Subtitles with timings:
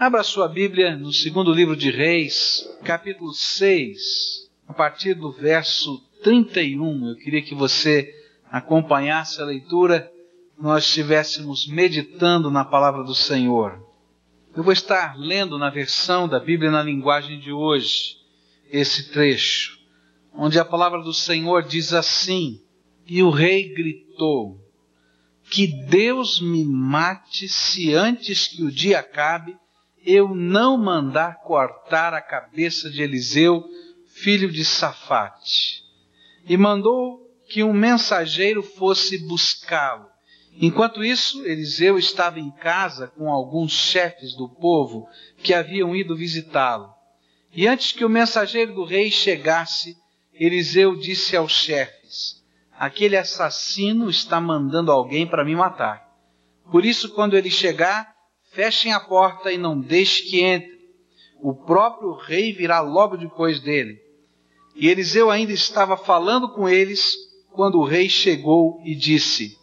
[0.00, 7.08] Abra sua Bíblia no segundo livro de Reis, capítulo 6, a partir do verso 31.
[7.08, 8.08] Eu queria que você
[8.48, 10.08] acompanhasse a leitura,
[10.56, 13.84] nós estivéssemos meditando na palavra do Senhor.
[14.54, 18.18] Eu vou estar lendo na versão da Bíblia na linguagem de hoje
[18.70, 19.80] esse trecho,
[20.32, 22.62] onde a palavra do Senhor diz assim:
[23.04, 24.64] E o rei gritou:
[25.50, 29.56] Que Deus me mate se antes que o dia acabe
[30.04, 33.64] eu não mandar cortar a cabeça de Eliseu,
[34.06, 35.84] filho de Safate.
[36.46, 40.06] E mandou que um mensageiro fosse buscá-lo.
[40.60, 45.08] Enquanto isso, Eliseu estava em casa com alguns chefes do povo
[45.38, 46.92] que haviam ido visitá-lo.
[47.52, 49.96] E antes que o mensageiro do rei chegasse,
[50.34, 52.42] Eliseu disse aos chefes:
[52.76, 56.08] Aquele assassino está mandando alguém para me matar.
[56.70, 58.14] Por isso, quando ele chegar,
[58.58, 60.76] fechem a porta e não deixe que entre.
[61.40, 64.02] O próprio rei virá logo depois dele.
[64.74, 67.14] E Eliseu ainda estava falando com eles
[67.52, 69.56] quando o rei chegou e disse: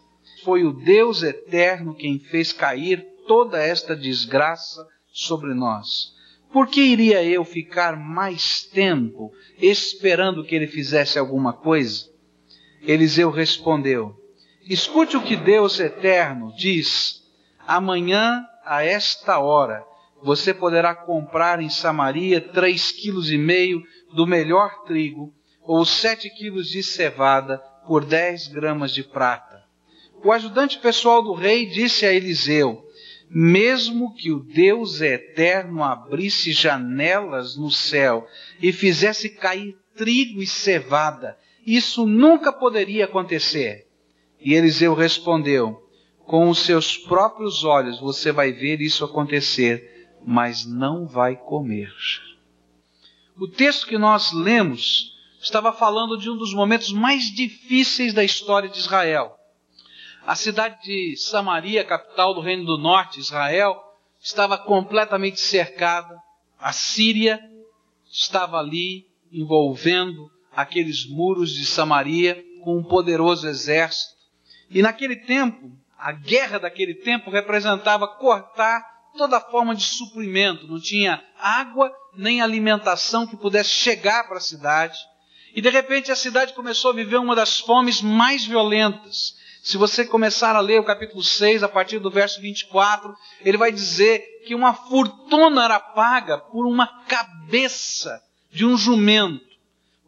[0.46, 6.14] Foi o Deus eterno quem fez cair toda esta desgraça sobre nós.
[6.54, 12.10] Por que iria eu ficar mais tempo esperando que ele fizesse alguma coisa?
[12.82, 14.16] Eliseu respondeu:
[14.70, 17.22] Escute o que Deus eterno diz.
[17.68, 19.86] Amanhã a esta hora
[20.22, 26.68] você poderá comprar em Samaria três quilos e meio do melhor trigo ou sete quilos
[26.70, 29.64] de cevada por dez gramas de prata.
[30.24, 32.84] O ajudante pessoal do rei disse a Eliseu:
[33.30, 38.28] mesmo que o Deus eterno abrisse janelas no céu
[38.62, 43.88] e fizesse cair trigo e cevada, isso nunca poderia acontecer.
[44.40, 45.85] E Eliseu respondeu:
[46.26, 51.94] com os seus próprios olhos você vai ver isso acontecer, mas não vai comer.
[53.38, 58.68] O texto que nós lemos estava falando de um dos momentos mais difíceis da história
[58.68, 59.38] de Israel.
[60.26, 63.80] A cidade de Samaria, capital do Reino do Norte, Israel,
[64.20, 66.18] estava completamente cercada.
[66.60, 67.40] A Síria
[68.12, 74.16] estava ali envolvendo aqueles muros de Samaria com um poderoso exército.
[74.72, 78.84] E naquele tempo, a guerra daquele tempo representava cortar
[79.18, 84.98] toda forma de suprimento, não tinha água nem alimentação que pudesse chegar para a cidade.
[85.54, 89.36] E de repente a cidade começou a viver uma das fomes mais violentas.
[89.64, 93.72] Se você começar a ler o capítulo 6, a partir do verso 24, ele vai
[93.72, 99.44] dizer que uma fortuna era paga por uma cabeça de um jumento,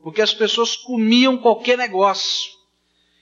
[0.04, 2.57] porque as pessoas comiam qualquer negócio.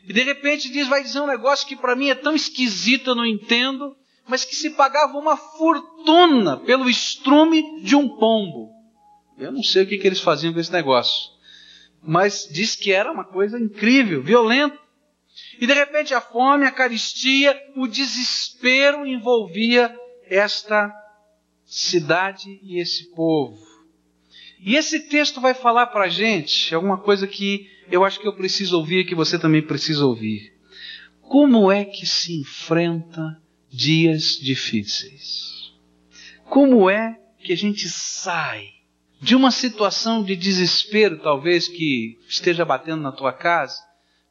[0.07, 3.15] E de repente diz, vai dizer um negócio que para mim é tão esquisito, eu
[3.15, 3.95] não entendo,
[4.27, 8.71] mas que se pagava uma fortuna pelo estrume de um pombo.
[9.37, 11.31] Eu não sei o que, que eles faziam com esse negócio.
[12.01, 14.77] Mas diz que era uma coisa incrível, violenta.
[15.59, 19.93] E de repente a fome, a caristia, o desespero envolvia
[20.29, 20.93] esta
[21.65, 23.57] cidade e esse povo.
[24.65, 28.33] E esse texto vai falar para a gente alguma coisa que eu acho que eu
[28.33, 30.55] preciso ouvir e que você também precisa ouvir.
[31.21, 33.39] Como é que se enfrenta
[33.69, 35.71] dias difíceis?
[36.45, 38.69] Como é que a gente sai
[39.21, 43.77] de uma situação de desespero, talvez, que esteja batendo na tua casa,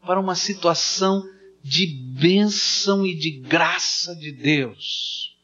[0.04, 1.22] para uma situação
[1.62, 5.36] de bênção e de graça de Deus?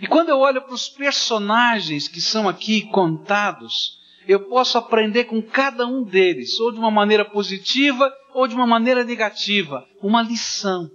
[0.00, 5.42] E quando eu olho para os personagens que são aqui contados, eu posso aprender com
[5.42, 10.90] cada um deles, ou de uma maneira positiva ou de uma maneira negativa, uma lição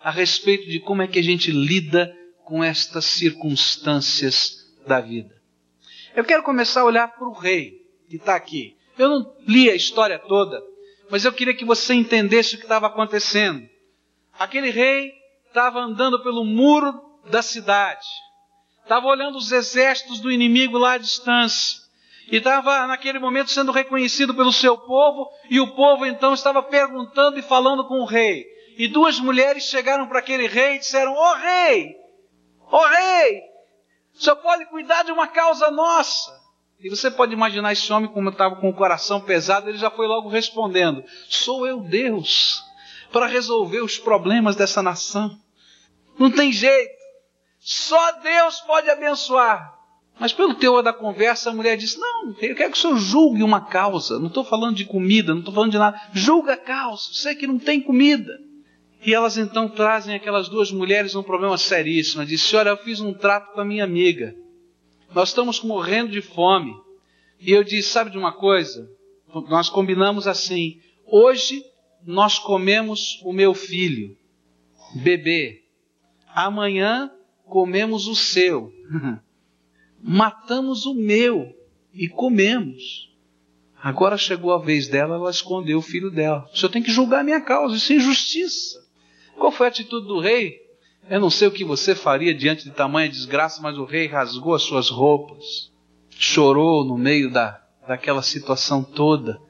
[0.00, 5.34] a respeito de como é que a gente lida com estas circunstâncias da vida.
[6.14, 8.76] Eu quero começar a olhar para o rei que está aqui.
[8.98, 10.62] Eu não li a história toda,
[11.10, 13.68] mas eu queria que você entendesse o que estava acontecendo.
[14.38, 15.12] Aquele rei
[15.46, 16.92] estava andando pelo muro
[17.30, 18.06] da cidade,
[18.82, 21.81] estava olhando os exércitos do inimigo lá à distância
[22.30, 27.38] e estava naquele momento sendo reconhecido pelo seu povo, e o povo então estava perguntando
[27.38, 28.46] e falando com o rei.
[28.78, 31.96] E duas mulheres chegaram para aquele rei e disseram: Ô oh, rei,
[32.70, 33.42] ô oh, rei,
[34.14, 36.40] senhor pode cuidar de uma causa nossa.
[36.80, 40.06] E você pode imaginar esse homem, como estava com o coração pesado, ele já foi
[40.06, 42.62] logo respondendo: Sou eu Deus
[43.12, 45.38] para resolver os problemas dessa nação.
[46.18, 46.94] Não tem jeito,
[47.60, 49.81] só Deus pode abençoar.
[50.18, 53.42] Mas pelo teor da conversa, a mulher disse: Não, eu quero que o senhor julgue
[53.42, 54.18] uma causa.
[54.18, 56.00] Não estou falando de comida, não estou falando de nada.
[56.12, 57.08] Julga a causa.
[57.12, 58.38] Sei que não tem comida.
[59.04, 62.24] E elas então trazem aquelas duas mulheres um problema seríssimo.
[62.24, 64.34] Diz: Senhora, eu fiz um trato com a minha amiga.
[65.14, 66.72] nós estamos morrendo de fome.
[67.40, 68.88] E eu disse: Sabe de uma coisa?
[69.48, 71.64] Nós combinamos assim: hoje
[72.04, 74.16] nós comemos o meu filho,
[74.96, 75.62] bebê.
[76.34, 77.10] Amanhã
[77.44, 78.72] comemos o seu.
[80.02, 81.54] Matamos o meu
[81.94, 83.10] e comemos.
[83.80, 86.48] Agora chegou a vez dela, ela escondeu o filho dela.
[86.52, 88.84] O senhor tem que julgar a minha causa, isso é injustiça.
[89.36, 90.60] Qual foi a atitude do rei?
[91.08, 94.54] Eu não sei o que você faria diante de tamanha desgraça, mas o rei rasgou
[94.54, 95.72] as suas roupas,
[96.10, 99.40] chorou no meio da, daquela situação toda.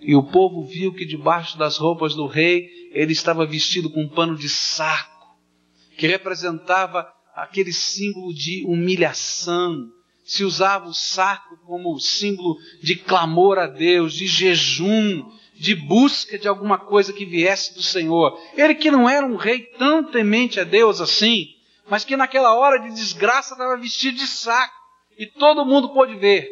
[0.00, 4.08] E o povo viu que debaixo das roupas do rei ele estava vestido com um
[4.08, 5.36] pano de saco,
[5.96, 9.90] que representava aquele símbolo de humilhação.
[10.28, 16.46] Se usava o saco como símbolo de clamor a Deus, de jejum, de busca de
[16.46, 18.38] alguma coisa que viesse do Senhor.
[18.54, 21.54] Ele que não era um rei tão temente a Deus assim,
[21.88, 24.74] mas que naquela hora de desgraça estava vestido de saco
[25.18, 26.46] e todo mundo pôde ver.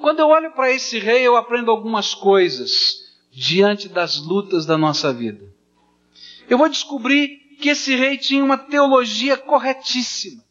[0.00, 5.12] Quando eu olho para esse rei, eu aprendo algumas coisas diante das lutas da nossa
[5.12, 5.54] vida.
[6.50, 7.28] Eu vou descobrir
[7.60, 10.47] que esse rei tinha uma teologia corretíssima.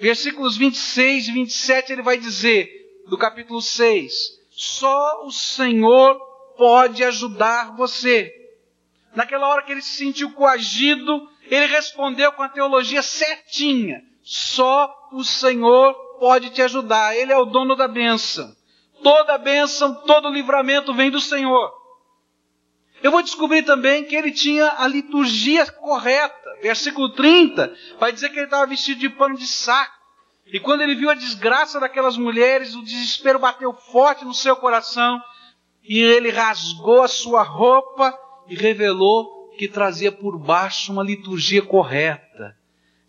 [0.00, 4.12] Versículos 26 e 27 ele vai dizer, do capítulo 6,
[4.50, 6.18] só o Senhor
[6.56, 8.32] pode ajudar você.
[9.14, 15.24] Naquela hora que ele se sentiu coagido, ele respondeu com a teologia certinha: só o
[15.24, 18.54] Senhor pode te ajudar, Ele é o dono da bênção.
[19.02, 21.79] Toda bênção, todo livramento vem do Senhor.
[23.02, 26.34] Eu vou descobrir também que ele tinha a liturgia correta.
[26.62, 29.98] Versículo 30 vai dizer que ele estava vestido de pano de saco.
[30.52, 35.20] E quando ele viu a desgraça daquelas mulheres, o desespero bateu forte no seu coração
[35.82, 38.12] e ele rasgou a sua roupa
[38.48, 42.56] e revelou que trazia por baixo uma liturgia correta,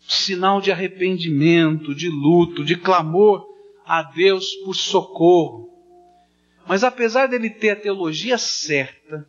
[0.00, 3.44] sinal de arrependimento, de luto, de clamor
[3.84, 5.68] a Deus por socorro.
[6.66, 9.26] Mas apesar dele ter a teologia certa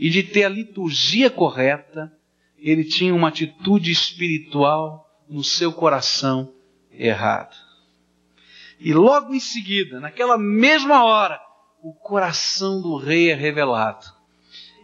[0.00, 2.10] e de ter a liturgia correta,
[2.56, 6.54] ele tinha uma atitude espiritual no seu coração
[6.90, 7.54] errada.
[8.78, 11.38] E logo em seguida, naquela mesma hora,
[11.82, 14.06] o coração do rei é revelado.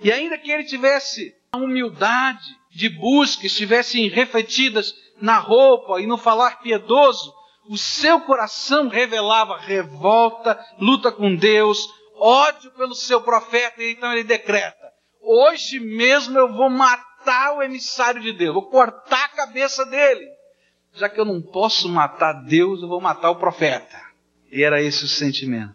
[0.02, 6.18] E ainda que ele tivesse a humildade de busca, estivessem refletidas na roupa e no
[6.18, 7.32] falar piedoso,
[7.70, 14.24] o seu coração revelava revolta, luta com Deus, ódio pelo seu profeta, e então ele
[14.24, 14.86] decreta:
[15.26, 20.26] hoje mesmo eu vou matar o emissário de Deus, vou cortar a cabeça dele.
[20.94, 24.00] Já que eu não posso matar Deus, eu vou matar o profeta.
[24.50, 25.74] E era esse o sentimento.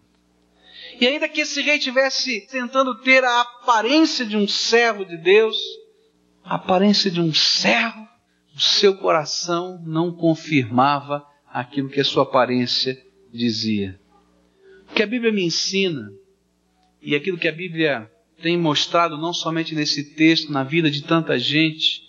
[1.00, 5.58] E ainda que esse rei tivesse tentando ter a aparência de um servo de Deus,
[6.44, 8.08] a aparência de um servo,
[8.56, 12.98] o seu coração não confirmava aquilo que a sua aparência
[13.32, 14.00] dizia.
[14.90, 16.12] O que a Bíblia me ensina,
[17.02, 18.11] e aquilo que a Bíblia
[18.42, 22.04] tem mostrado não somente nesse texto, na vida de tanta gente,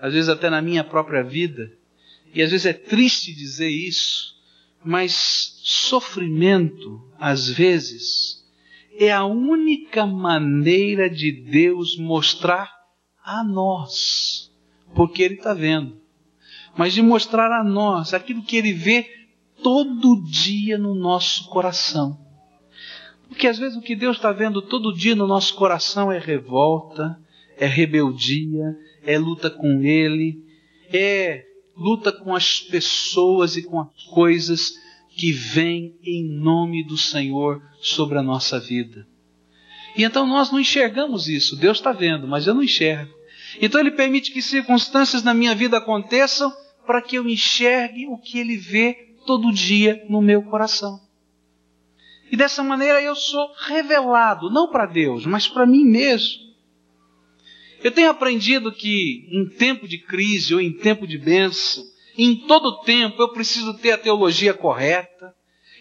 [0.00, 1.72] às vezes até na minha própria vida,
[2.34, 4.34] e às vezes é triste dizer isso,
[4.84, 8.44] mas sofrimento, às vezes,
[8.98, 12.70] é a única maneira de Deus mostrar
[13.24, 14.50] a nós,
[14.94, 16.00] porque Ele está vendo,
[16.76, 19.06] mas de mostrar a nós aquilo que Ele vê
[19.62, 22.29] todo dia no nosso coração.
[23.30, 27.18] Porque às vezes o que Deus está vendo todo dia no nosso coração é revolta,
[27.56, 30.44] é rebeldia, é luta com Ele,
[30.92, 31.46] é
[31.76, 34.74] luta com as pessoas e com as coisas
[35.16, 39.06] que vêm em nome do Senhor sobre a nossa vida.
[39.96, 41.56] E então nós não enxergamos isso.
[41.56, 43.14] Deus está vendo, mas eu não enxergo.
[43.60, 46.52] Então Ele permite que circunstâncias na minha vida aconteçam
[46.84, 51.00] para que eu enxergue o que Ele vê todo dia no meu coração.
[52.30, 56.50] E dessa maneira eu sou revelado, não para Deus, mas para mim mesmo.
[57.82, 61.82] Eu tenho aprendido que em tempo de crise ou em tempo de bênção,
[62.16, 65.34] em todo tempo eu preciso ter a teologia correta,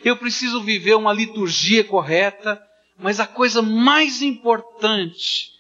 [0.03, 2.61] eu preciso viver uma liturgia correta,
[2.97, 5.51] mas a coisa mais importante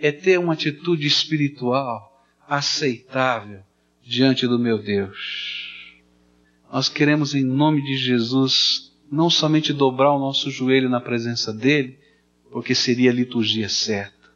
[0.00, 3.62] é ter uma atitude espiritual aceitável
[4.02, 5.84] diante do meu Deus.
[6.70, 11.96] Nós queremos, em nome de Jesus, não somente dobrar o nosso joelho na presença dEle,
[12.50, 14.28] porque seria a liturgia certa,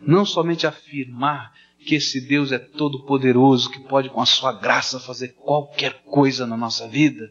[0.00, 1.52] não somente afirmar
[1.84, 6.46] que esse Deus é todo poderoso, que pode com a sua graça fazer qualquer coisa
[6.46, 7.30] na nossa vida,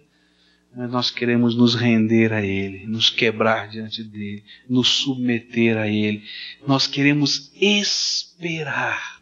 [0.75, 6.23] mas nós queremos nos render a Ele, nos quebrar diante dele, nos submeter a Ele.
[6.67, 9.21] Nós queremos esperar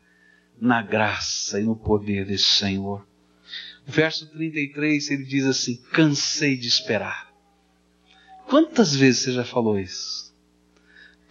[0.60, 3.06] na graça e no poder desse Senhor.
[3.86, 7.30] Verso 33, ele diz assim: Cansei de esperar.
[8.51, 10.36] Quantas vezes você já falou isso?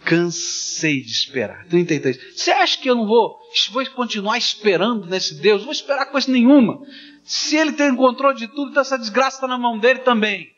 [0.03, 1.67] Cansei de esperar.
[1.67, 2.19] 33.
[2.35, 3.37] Você acha que eu não vou,
[3.71, 5.61] vou continuar esperando nesse Deus?
[5.61, 6.81] Vou esperar coisa nenhuma.
[7.23, 10.51] Se ele tem controle de tudo, então essa desgraça está na mão dele também.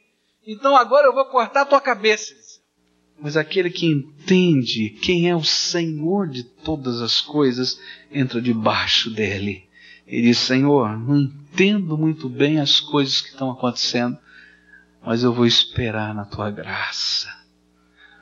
[0.48, 2.34] Então agora eu vou cortar a tua cabeça.
[3.20, 7.78] Mas aquele que entende quem é o Senhor de todas as coisas
[8.10, 9.68] entra debaixo dele.
[10.08, 14.18] E diz: Senhor, não entendo muito bem as coisas que estão acontecendo,
[15.06, 17.30] mas eu vou esperar na tua graça.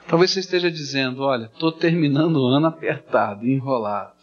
[0.08, 4.16] Talvez você esteja dizendo: Olha, estou terminando o ano apertado, enrolado.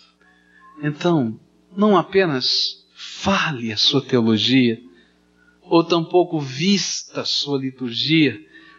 [0.83, 1.39] Então,
[1.77, 4.81] não apenas fale a sua teologia,
[5.63, 8.39] ou tampouco vista a sua liturgia,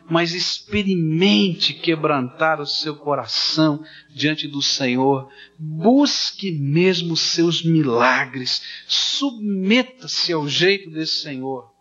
[0.10, 10.48] mas experimente quebrantar o seu coração diante do Senhor, busque mesmo seus milagres, submeta-se ao
[10.48, 11.79] jeito desse Senhor.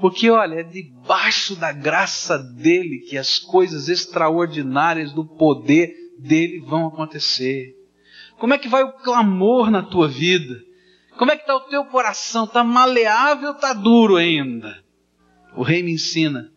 [0.00, 6.86] Porque, olha, é debaixo da graça dele que as coisas extraordinárias do poder dele vão
[6.86, 7.74] acontecer.
[8.38, 10.62] Como é que vai o clamor na tua vida?
[11.16, 12.44] Como é que está o teu coração?
[12.44, 14.84] Está maleável ou está duro ainda?
[15.56, 16.52] O rei me ensina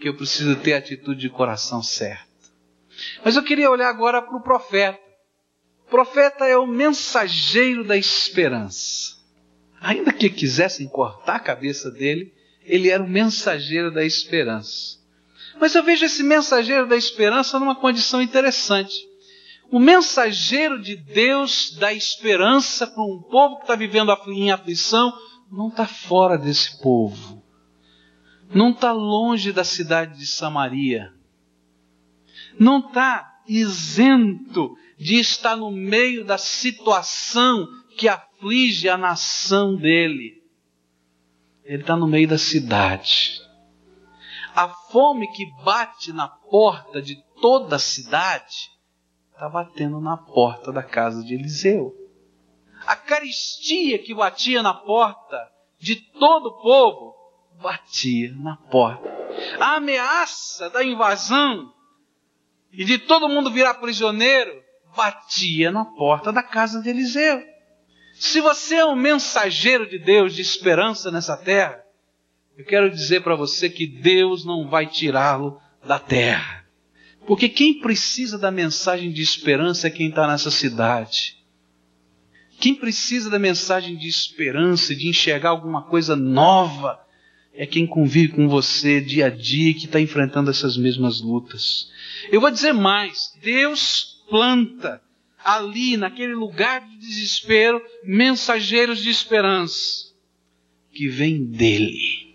[0.00, 2.26] que eu preciso ter a atitude de coração certa.
[3.24, 4.98] Mas eu queria olhar agora para o profeta.
[5.86, 9.16] O profeta é o mensageiro da esperança.
[9.80, 14.98] Ainda que quisessem cortar a cabeça dele, ele era o mensageiro da esperança.
[15.60, 19.08] Mas eu vejo esse mensageiro da esperança numa condição interessante.
[19.70, 25.12] O mensageiro de Deus da esperança para um povo que está vivendo em aflição
[25.50, 27.40] não está fora desse povo
[28.52, 31.12] não está longe da cidade de Samaria,
[32.58, 40.39] não está isento de estar no meio da situação que aflige a nação dele.
[41.70, 43.40] Ele está no meio da cidade.
[44.56, 48.72] A fome que bate na porta de toda a cidade
[49.30, 51.94] está batendo na porta da casa de Eliseu.
[52.84, 55.48] A caristia que batia na porta
[55.78, 57.14] de todo o povo
[57.62, 59.08] batia na porta.
[59.60, 61.72] A ameaça da invasão
[62.72, 64.60] e de todo mundo virar prisioneiro
[64.96, 67.40] batia na porta da casa de Eliseu.
[68.20, 71.82] Se você é um mensageiro de Deus de esperança nessa terra,
[72.54, 76.66] eu quero dizer para você que Deus não vai tirá-lo da terra.
[77.26, 81.38] Porque quem precisa da mensagem de esperança é quem está nessa cidade.
[82.60, 87.00] Quem precisa da mensagem de esperança, de enxergar alguma coisa nova,
[87.54, 91.90] é quem convive com você dia a dia que está enfrentando essas mesmas lutas.
[92.30, 95.00] Eu vou dizer mais: Deus planta
[95.44, 100.10] ali, naquele lugar de desespero, mensageiros de esperança
[100.92, 102.34] que vêm dele.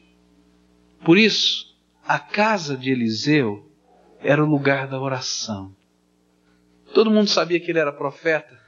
[1.03, 3.71] Por isso, a casa de Eliseu
[4.19, 5.75] era o lugar da oração.
[6.93, 8.59] Todo mundo sabia que ele era profeta.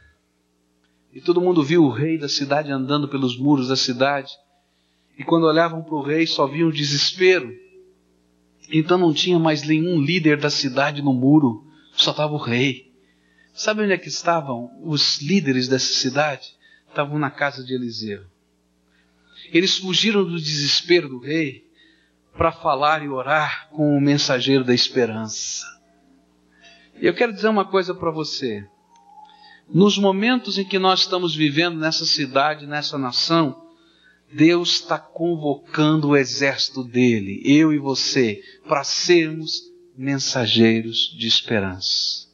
[1.13, 4.31] E todo mundo viu o rei da cidade andando pelos muros da cidade
[5.17, 7.51] e quando olhavam para o rei só viam desespero.
[8.71, 12.86] Então não tinha mais nenhum líder da cidade no muro, só estava o rei.
[13.57, 16.55] Sabe onde é que estavam os líderes dessa cidade?
[16.87, 18.23] Estavam na casa de Eliseu.
[19.51, 21.65] Eles fugiram do desespero do rei
[22.37, 25.65] para falar e orar com o mensageiro da esperança.
[27.01, 28.63] E eu quero dizer uma coisa para você.
[29.67, 33.69] Nos momentos em que nós estamos vivendo nessa cidade, nessa nação,
[34.31, 39.63] Deus está convocando o exército dele, eu e você, para sermos
[39.97, 42.26] mensageiros de esperança.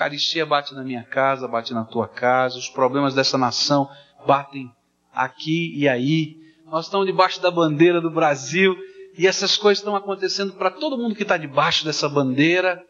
[0.00, 3.86] A caristia bate na minha casa, bate na tua casa, os problemas dessa nação
[4.26, 4.72] batem
[5.12, 6.38] aqui e aí.
[6.64, 8.74] Nós estamos debaixo da bandeira do Brasil
[9.18, 12.82] e essas coisas estão acontecendo para todo mundo que está debaixo dessa bandeira,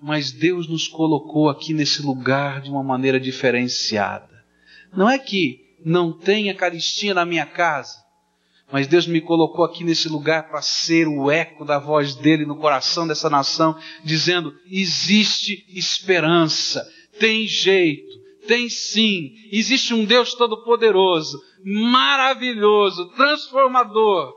[0.00, 4.42] mas Deus nos colocou aqui nesse lugar de uma maneira diferenciada.
[4.96, 7.99] Não é que não tem caristia na minha casa.
[8.72, 12.56] Mas Deus me colocou aqui nesse lugar para ser o eco da voz dele no
[12.56, 16.86] coração dessa nação, dizendo: existe esperança,
[17.18, 24.32] tem jeito, tem sim, existe um Deus todo-poderoso, maravilhoso, transformador.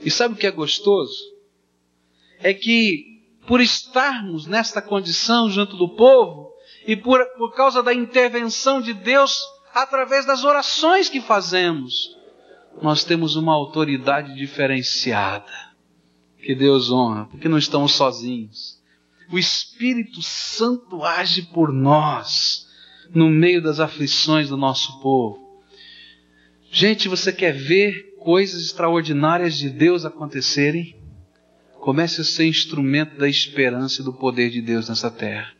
[0.00, 1.16] E sabe o que é gostoso?
[2.40, 6.52] É que, por estarmos nesta condição junto do povo,
[6.86, 9.40] e por, por causa da intervenção de Deus
[9.72, 12.16] através das orações que fazemos,
[12.80, 15.52] nós temos uma autoridade diferenciada.
[16.38, 18.80] Que Deus honra, porque não estamos sozinhos.
[19.30, 22.68] O Espírito Santo age por nós
[23.14, 25.60] no meio das aflições do nosso povo.
[26.70, 30.96] Gente, você quer ver coisas extraordinárias de Deus acontecerem?
[31.80, 35.52] Comece a ser instrumento da esperança e do poder de Deus nessa terra.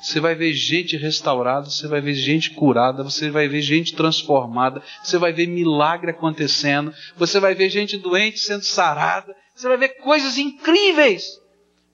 [0.00, 4.82] Você vai ver gente restaurada, você vai ver gente curada, você vai ver gente transformada,
[5.02, 10.00] você vai ver milagre acontecendo, você vai ver gente doente sendo sarada, você vai ver
[10.00, 11.40] coisas incríveis.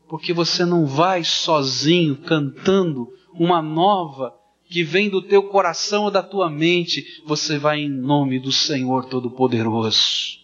[0.09, 4.35] Porque você não vai sozinho cantando uma nova
[4.68, 9.06] que vem do teu coração ou da tua mente, você vai em nome do Senhor
[9.06, 10.40] Todo-Poderoso.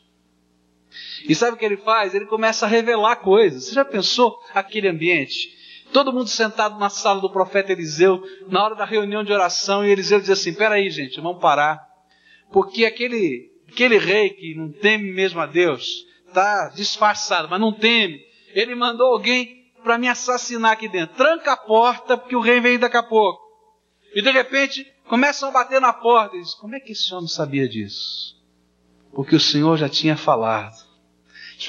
[1.29, 2.15] E sabe o que ele faz?
[2.15, 3.65] Ele começa a revelar coisas.
[3.65, 5.58] Você já pensou aquele ambiente?
[5.93, 9.91] Todo mundo sentado na sala do profeta Eliseu, na hora da reunião de oração, e
[9.91, 11.87] Eliseu diz assim: Peraí, gente, vamos parar.
[12.53, 18.21] Porque aquele, aquele rei que não teme mesmo a Deus, está disfarçado, mas não teme.
[18.55, 21.17] Ele mandou alguém para me assassinar aqui dentro.
[21.17, 23.41] Tranca a porta, porque o rei vem daqui a pouco.
[24.15, 26.37] E de repente começam a bater na porta.
[26.37, 28.37] E diz: Como é que esse homem sabia disso?
[29.13, 30.89] Porque o Senhor já tinha falado.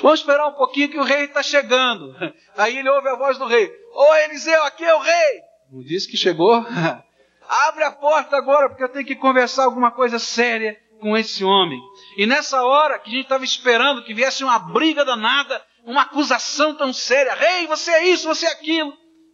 [0.01, 2.15] Vamos esperar um pouquinho que o rei está chegando.
[2.55, 5.41] Aí ele ouve a voz do rei: Ô Eliseu, aqui é o rei.
[5.69, 6.55] Não disse que chegou?
[7.67, 11.81] Abre a porta agora, porque eu tenho que conversar alguma coisa séria com esse homem.
[12.15, 16.73] E nessa hora que a gente estava esperando que viesse uma briga danada, uma acusação
[16.75, 18.93] tão séria: Rei, você é isso, você é aquilo.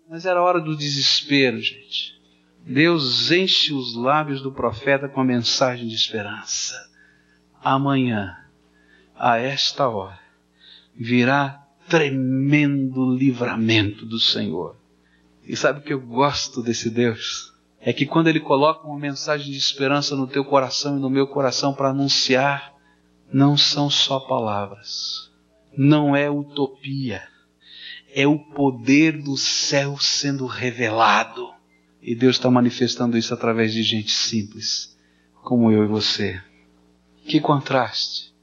[0.09, 2.19] Mas era hora do desespero, gente.
[2.61, 6.73] Deus enche os lábios do profeta com a mensagem de esperança.
[7.63, 8.35] Amanhã,
[9.15, 10.19] a esta hora,
[10.95, 14.75] virá tremendo livramento do Senhor.
[15.43, 17.53] E sabe o que eu gosto desse Deus?
[17.79, 21.27] É que quando Ele coloca uma mensagem de esperança no teu coração e no meu
[21.27, 22.73] coração para anunciar,
[23.31, 25.31] não são só palavras,
[25.77, 27.23] não é utopia,
[28.13, 31.53] é o poder do céu sendo revelado.
[32.01, 34.97] E Deus está manifestando isso através de gente simples,
[35.43, 36.41] como eu e você.
[37.25, 38.33] Que contraste!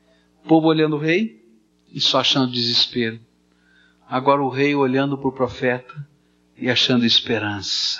[0.46, 1.40] Povo olhando o rei,
[1.92, 3.20] e só achando desespero.
[4.12, 6.06] Agora o rei olhando para o profeta
[6.58, 7.98] e achando esperança.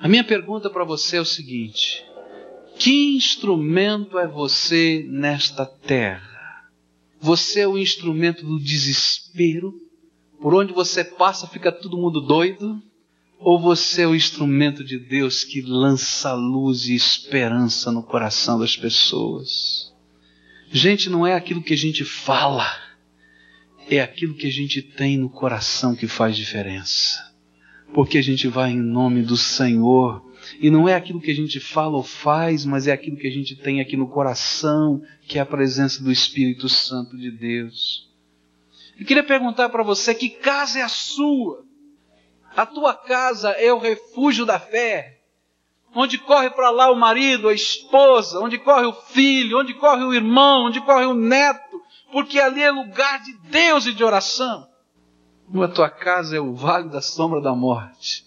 [0.00, 2.04] A minha pergunta para você é o seguinte:
[2.76, 6.68] que instrumento é você nesta terra?
[7.20, 9.72] Você é o instrumento do desespero?
[10.42, 12.82] Por onde você passa fica todo mundo doido?
[13.38, 18.76] Ou você é o instrumento de Deus que lança luz e esperança no coração das
[18.76, 19.94] pessoas?
[20.72, 22.66] Gente, não é aquilo que a gente fala,
[23.88, 27.32] é aquilo que a gente tem no coração que faz diferença.
[27.92, 30.24] Porque a gente vai em nome do Senhor.
[30.60, 33.32] E não é aquilo que a gente fala ou faz, mas é aquilo que a
[33.32, 38.08] gente tem aqui no coração, que é a presença do Espírito Santo de Deus.
[38.98, 41.64] Eu queria perguntar para você: que casa é a sua?
[42.56, 45.14] A tua casa é o refúgio da fé?
[45.94, 50.12] onde corre para lá o marido, a esposa, onde corre o filho, onde corre o
[50.12, 51.63] irmão, onde corre o neto,
[52.14, 54.68] porque ali é lugar de Deus e de oração.
[55.52, 58.24] A tua casa é o vale da sombra da morte.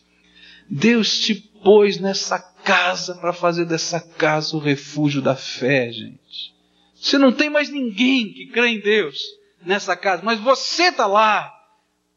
[0.70, 6.54] Deus te pôs nessa casa para fazer dessa casa o refúgio da fé, gente.
[6.96, 9.22] Você não tem mais ninguém que crê em Deus
[9.66, 11.50] nessa casa, mas você está lá.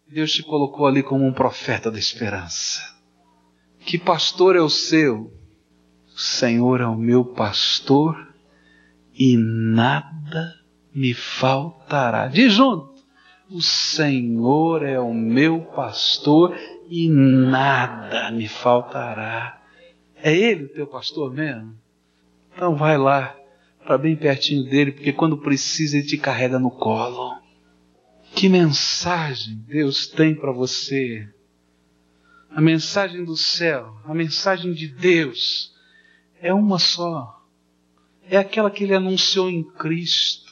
[0.08, 2.82] Deus te colocou ali como um profeta da esperança.
[3.86, 5.32] Que pastor é o seu?
[6.12, 8.34] O Senhor é o meu pastor
[9.14, 10.59] e nada
[10.94, 12.26] me faltará.
[12.26, 12.90] Diz junto.
[13.50, 16.56] O Senhor é o meu pastor
[16.88, 19.60] e nada me faltará.
[20.16, 21.74] É Ele o teu pastor mesmo?
[22.54, 23.34] Então vai lá,
[23.84, 27.40] para bem pertinho dele, porque quando precisa ele te carrega no colo.
[28.34, 31.28] Que mensagem Deus tem para você?
[32.50, 35.72] A mensagem do céu, a mensagem de Deus
[36.40, 37.40] é uma só.
[38.28, 40.49] É aquela que ele anunciou em Cristo.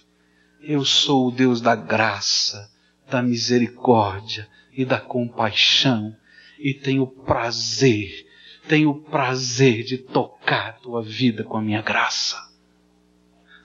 [0.61, 2.71] Eu sou o Deus da graça,
[3.09, 6.14] da misericórdia e da compaixão,
[6.59, 8.27] e tenho prazer,
[8.66, 12.37] tenho prazer de tocar a tua vida com a minha graça.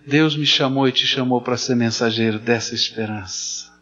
[0.05, 3.73] Deus me chamou e te chamou para ser mensageiro dessa esperança.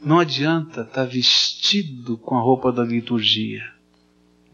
[0.00, 3.64] Não adianta estar tá vestido com a roupa da liturgia.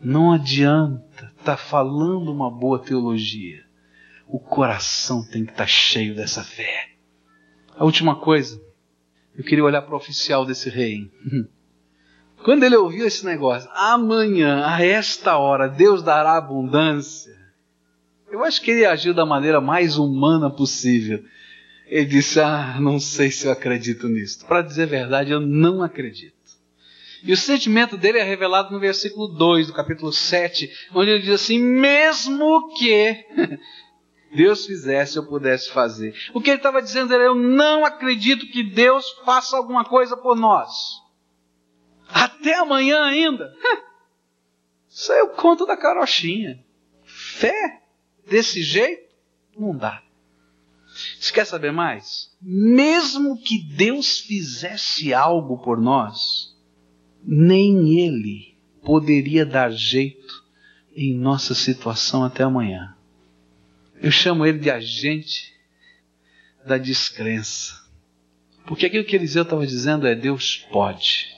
[0.01, 3.65] Não adianta estar tá falando uma boa teologia.
[4.27, 6.90] O coração tem que estar tá cheio dessa fé.
[7.81, 8.61] A última coisa,
[9.35, 11.11] eu queria olhar para o oficial desse rei.
[12.45, 17.35] Quando ele ouviu esse negócio, amanhã, a esta hora, Deus dará abundância.
[18.31, 21.25] Eu acho que ele agiu da maneira mais humana possível.
[21.87, 24.45] Ele disse: Ah, não sei se eu acredito nisso.
[24.45, 26.35] Para dizer a verdade, eu não acredito.
[27.23, 31.31] E o sentimento dele é revelado no versículo 2 do capítulo 7, onde ele diz
[31.31, 33.25] assim: mesmo que
[34.35, 36.15] Deus fizesse, eu pudesse fazer.
[36.33, 40.37] O que ele estava dizendo era: eu não acredito que Deus faça alguma coisa por
[40.37, 41.01] nós.
[42.09, 43.53] Até amanhã ainda.
[44.89, 46.65] Isso é o conto da carochinha.
[47.05, 47.83] Fé
[48.29, 49.15] desse jeito
[49.57, 50.03] não dá.
[51.19, 52.37] Você quer saber mais?
[52.41, 56.57] Mesmo que Deus fizesse algo por nós,
[57.23, 60.45] nem Ele poderia dar jeito
[60.95, 62.97] em nossa situação até amanhã.
[64.01, 65.55] Eu chamo ele de agente
[66.65, 67.79] da descrença.
[68.67, 71.29] Porque aquilo que Eliseu estava dizendo é: Deus pode,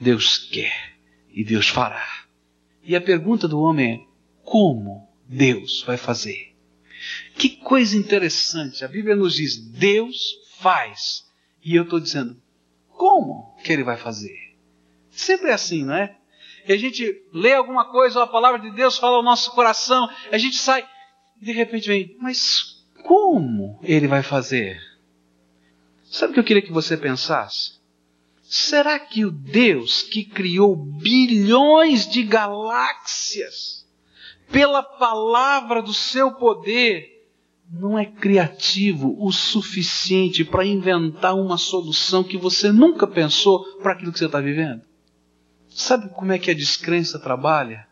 [0.00, 0.94] Deus quer
[1.32, 2.24] e Deus fará.
[2.82, 4.00] E a pergunta do homem é:
[4.42, 6.54] como Deus vai fazer?
[7.36, 8.84] Que coisa interessante.
[8.84, 11.24] A Bíblia nos diz: Deus faz.
[11.64, 12.40] E eu estou dizendo:
[12.88, 14.56] como que ele vai fazer?
[15.10, 16.16] Sempre é assim, não é?
[16.66, 20.38] E a gente lê alguma coisa, a palavra de Deus fala ao nosso coração, a
[20.38, 20.86] gente sai,
[21.40, 24.80] de repente vem, mas como ele vai fazer?
[26.04, 27.80] Sabe o que eu queria que você pensasse?
[28.42, 33.86] Será que o Deus que criou bilhões de galáxias
[34.50, 37.28] pela palavra do seu poder
[37.72, 44.12] não é criativo o suficiente para inventar uma solução que você nunca pensou para aquilo
[44.12, 44.82] que você está vivendo?
[45.68, 47.86] Sabe como é que a descrença trabalha?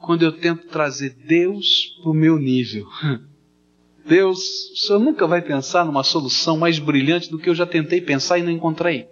[0.00, 2.86] Quando eu tento trazer Deus para o meu nível.
[4.04, 8.00] Deus, o senhor nunca vai pensar numa solução mais brilhante do que eu já tentei
[8.00, 9.08] pensar e não encontrei.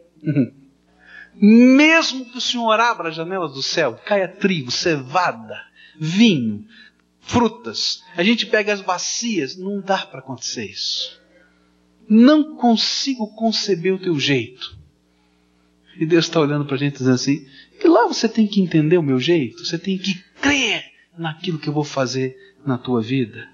[1.41, 5.57] Mesmo que o senhor abra a janela do céu, caia trigo, cevada,
[5.97, 6.65] vinho,
[7.21, 11.21] frutas, a gente pega as bacias, não dá para acontecer isso.
[12.09, 14.77] Não consigo conceber o teu jeito.
[16.01, 17.47] E Deus está olhando para a gente dizendo assim:
[17.85, 20.85] e lá você tem que entender o meu jeito, você tem que crer
[21.17, 23.49] naquilo que eu vou fazer na tua vida.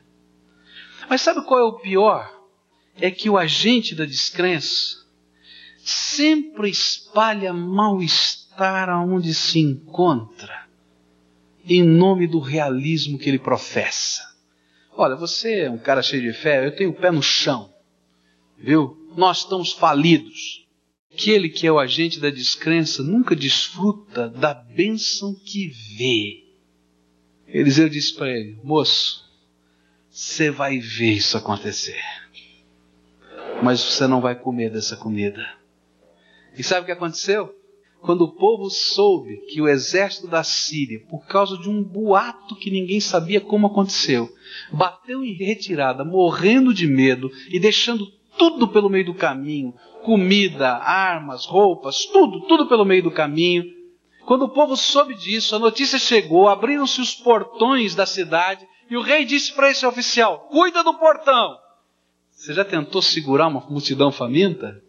[1.09, 2.33] Mas sabe qual é o pior?
[2.97, 5.05] É que o agente da descrença
[5.79, 10.67] sempre espalha mal-estar aonde se encontra,
[11.67, 14.23] em nome do realismo que ele professa.
[14.97, 17.73] Olha, você é um cara cheio de fé, eu tenho o pé no chão,
[18.57, 18.97] viu?
[19.17, 20.65] Nós estamos falidos.
[21.13, 26.44] Aquele que é o agente da descrença nunca desfruta da bênção que vê
[27.47, 29.25] Eliseu disse para ele: Moço,
[30.11, 32.03] você vai ver isso acontecer,
[33.63, 35.45] mas você não vai comer dessa comida.
[36.57, 37.55] E sabe o que aconteceu?
[38.01, 42.71] Quando o povo soube que o exército da Síria, por causa de um boato que
[42.71, 44.31] ninguém sabia como aconteceu,
[44.71, 51.47] bateu em retirada, morrendo de medo e deixando tudo pelo meio do caminho comida, armas,
[51.47, 53.65] roupas, tudo, tudo pelo meio do caminho
[54.27, 59.03] quando o povo soube disso, a notícia chegou, abriram-se os portões da cidade e o
[59.03, 61.59] rei disse para esse oficial: Cuida do portão.
[62.31, 64.83] Você já tentou segurar uma multidão faminta?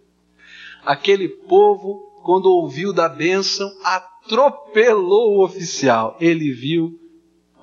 [0.85, 6.17] Aquele povo, quando ouviu da bênção, atropelou o oficial.
[6.19, 6.99] Ele viu,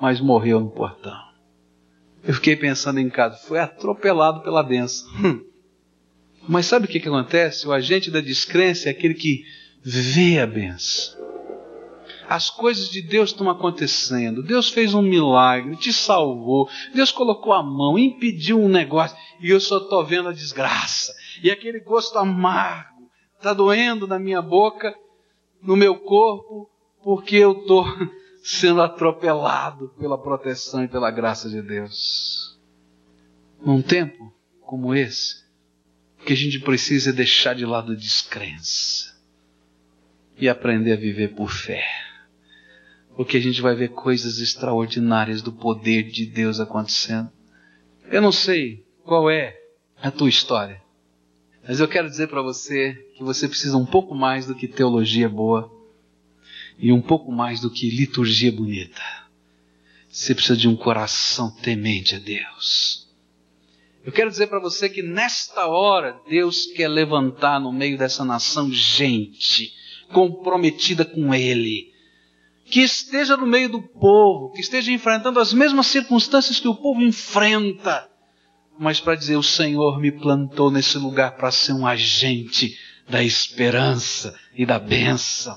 [0.00, 1.20] mas morreu no portão.
[2.24, 5.08] Eu fiquei pensando em casa, foi atropelado pela bênção.
[5.24, 5.44] Hum.
[6.48, 7.66] Mas sabe o que, que acontece?
[7.66, 9.44] O agente da descrença é aquele que
[9.82, 11.31] vê a bênção
[12.34, 14.42] as coisas de Deus estão acontecendo.
[14.42, 16.66] Deus fez um milagre, te salvou.
[16.94, 21.14] Deus colocou a mão, impediu um negócio e eu só estou vendo a desgraça.
[21.42, 24.94] E aquele gosto amargo está doendo na minha boca,
[25.62, 26.70] no meu corpo,
[27.04, 27.84] porque eu estou
[28.42, 32.58] sendo atropelado pela proteção e pela graça de Deus.
[33.60, 35.44] Num tempo como esse,
[36.18, 39.14] o que a gente precisa é deixar de lado a descrença
[40.38, 41.84] e aprender a viver por fé
[43.16, 47.30] porque a gente vai ver coisas extraordinárias do poder de Deus acontecendo.
[48.10, 49.56] Eu não sei qual é
[50.00, 50.82] a tua história,
[51.66, 55.28] mas eu quero dizer para você que você precisa um pouco mais do que teologia
[55.28, 55.70] boa
[56.78, 59.02] e um pouco mais do que liturgia bonita.
[60.10, 63.08] Você precisa de um coração temente a Deus.
[64.04, 68.70] Eu quero dizer para você que nesta hora Deus quer levantar no meio dessa nação
[68.72, 69.72] gente
[70.12, 71.91] comprometida com Ele
[72.72, 77.02] que esteja no meio do povo, que esteja enfrentando as mesmas circunstâncias que o povo
[77.02, 78.08] enfrenta,
[78.78, 82.74] mas para dizer: o Senhor me plantou nesse lugar para ser um agente
[83.06, 85.54] da esperança e da bênção.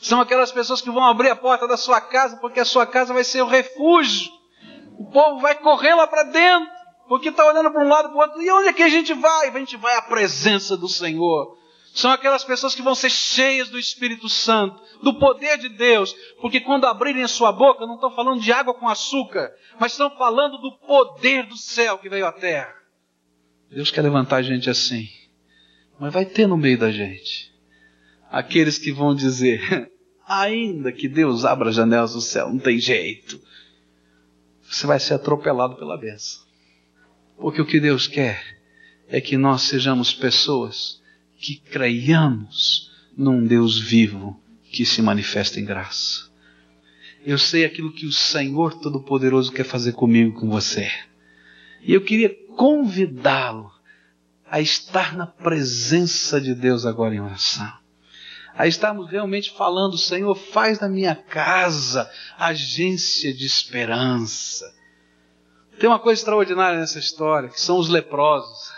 [0.00, 3.14] São aquelas pessoas que vão abrir a porta da sua casa porque a sua casa
[3.14, 4.28] vai ser o refúgio.
[4.98, 6.68] O povo vai correr lá para dentro
[7.08, 8.42] porque está olhando para um lado e para o outro.
[8.42, 9.50] E onde é que a gente vai?
[9.50, 11.56] A gente vai à presença do Senhor.
[11.96, 16.60] São aquelas pessoas que vão ser cheias do Espírito Santo, do poder de Deus, porque
[16.60, 20.58] quando abrirem a sua boca, não estão falando de água com açúcar, mas estão falando
[20.58, 22.74] do poder do céu que veio à terra.
[23.70, 25.08] Deus quer levantar gente assim,
[25.98, 27.50] mas vai ter no meio da gente
[28.30, 29.90] aqueles que vão dizer:
[30.28, 33.40] ainda que Deus abra as janelas do céu, não tem jeito.
[34.70, 36.44] Você vai ser atropelado pela bênção.
[37.38, 38.60] Porque o que Deus quer
[39.08, 41.00] é que nós sejamos pessoas
[41.38, 46.26] que creiamos num Deus vivo que se manifesta em graça.
[47.24, 50.90] Eu sei aquilo que o Senhor Todo-Poderoso quer fazer comigo, com você.
[51.82, 53.72] E eu queria convidá-lo
[54.48, 57.72] a estar na presença de Deus agora em oração.
[58.54, 64.72] A estarmos realmente falando, Senhor, faz da minha casa agência de esperança.
[65.78, 68.72] Tem uma coisa extraordinária nessa história, que são os leprosos.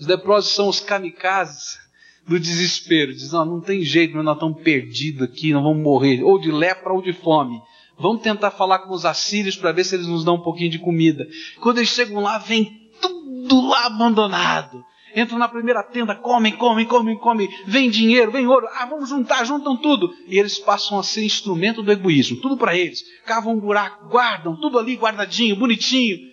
[0.00, 1.81] Os leprosos são os kamikazes
[2.26, 3.12] do desespero.
[3.12, 6.92] Diz, não, não tem jeito, nós estamos perdidos aqui, nós vamos morrer, ou de lepra
[6.92, 7.60] ou de fome.
[7.98, 10.78] Vamos tentar falar com os assírios para ver se eles nos dão um pouquinho de
[10.78, 11.26] comida.
[11.60, 14.84] Quando eles chegam lá, vem tudo lá abandonado.
[15.14, 19.44] Entram na primeira tenda, comem, comem, comem, comem, vem dinheiro, vem ouro, ah, vamos juntar,
[19.44, 20.10] juntam tudo.
[20.26, 23.04] E eles passam a ser instrumento do egoísmo, tudo para eles.
[23.26, 26.32] Cavam um buraco, guardam, tudo ali guardadinho, bonitinho.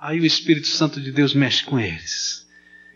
[0.00, 2.41] Aí o Espírito Santo de Deus mexe com eles.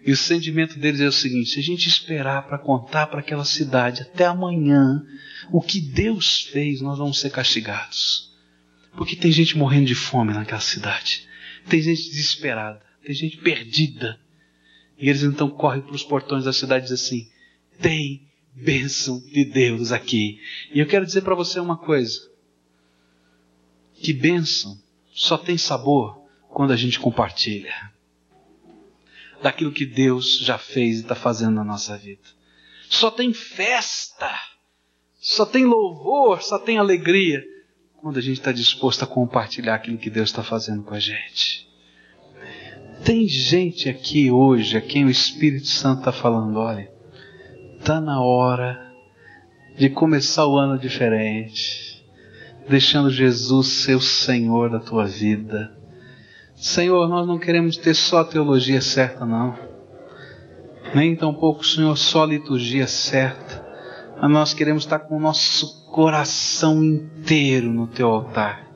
[0.06, 3.44] E o sentimento deles é o seguinte: se a gente esperar para contar para aquela
[3.44, 5.04] cidade até amanhã
[5.50, 8.32] o que Deus fez, nós vamos ser castigados.
[8.96, 11.26] Porque tem gente morrendo de fome naquela cidade,
[11.68, 14.18] tem gente desesperada, tem gente perdida.
[14.96, 17.30] E eles então correm para os portões da cidade e dizem assim:
[17.82, 20.40] tem bênção de Deus aqui.
[20.72, 22.30] E eu quero dizer para você uma coisa:
[23.94, 24.80] que bênção
[25.12, 26.16] só tem sabor
[26.48, 27.95] quando a gente compartilha
[29.42, 32.22] daquilo que Deus já fez e está fazendo na nossa vida.
[32.88, 34.30] Só tem festa,
[35.20, 37.44] só tem louvor, só tem alegria
[37.96, 41.66] quando a gente está disposto a compartilhar aquilo que Deus está fazendo com a gente.
[43.04, 46.90] Tem gente aqui hoje a quem o Espírito Santo está falando: olha,
[47.78, 48.92] está na hora
[49.76, 52.04] de começar o ano diferente,
[52.68, 55.76] deixando Jesus ser o Senhor da tua vida
[56.56, 59.54] Senhor, nós não queremos ter só teologia certa, não.
[60.94, 63.62] Nem tampouco, Senhor, só liturgia certa.
[64.20, 68.66] Mas nós queremos estar com o nosso coração inteiro no teu altar.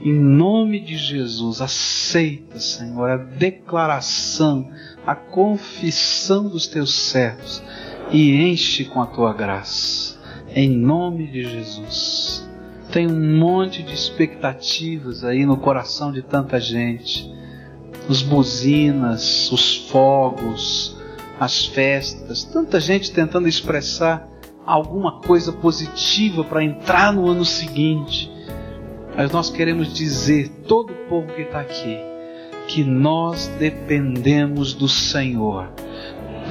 [0.00, 4.68] Em nome de Jesus, aceita, Senhor, a declaração,
[5.06, 7.62] a confissão dos teus servos
[8.10, 10.18] e enche com a tua graça.
[10.52, 12.25] Em nome de Jesus
[12.90, 17.32] tem um monte de expectativas aí no coração de tanta gente.
[18.08, 20.96] Os buzinas, os fogos,
[21.38, 24.28] as festas, tanta gente tentando expressar
[24.64, 28.30] alguma coisa positiva para entrar no ano seguinte.
[29.16, 31.98] Mas nós queremos dizer, todo o povo que está aqui,
[32.68, 35.68] que nós dependemos do Senhor.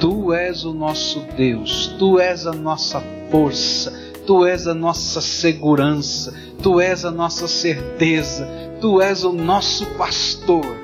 [0.00, 3.92] Tu és o nosso Deus, Tu és a nossa força,
[4.26, 8.48] Tu és a nossa segurança, Tu és a nossa certeza,
[8.80, 10.76] Tu és o nosso pastor.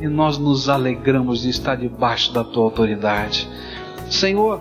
[0.00, 3.48] E nós nos alegramos de estar debaixo da Tua autoridade.
[4.10, 4.60] Senhor,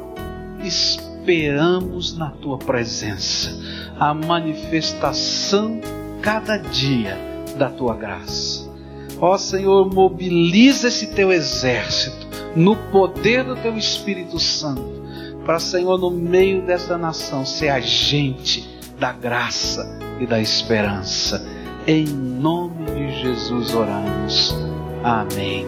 [0.64, 3.52] esperamos na Tua presença
[4.00, 5.82] a manifestação
[6.22, 7.18] cada dia
[7.58, 8.72] da Tua graça.
[9.20, 15.03] Ó Senhor, mobiliza esse Teu exército no poder do Teu Espírito Santo
[15.46, 21.46] para, Senhor, no meio dessa nação, ser agente da graça e da esperança.
[21.86, 24.56] Em nome de Jesus oramos.
[25.04, 25.68] Amém.